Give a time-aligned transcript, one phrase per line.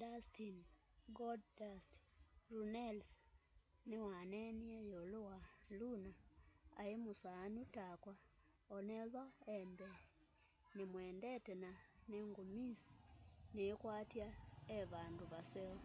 [0.00, 0.56] dustin
[1.18, 1.90] golddust”
[2.56, 3.08] runnels
[3.88, 5.38] niwaneeneie yiulu wa
[5.78, 6.12] luna
[6.80, 9.24] ai musaanu takwaonethwa
[9.54, 11.70] e mbeenimwendete na
[12.10, 14.28] ningumumisiniikwatya
[14.76, 15.78] e vandu vaseo.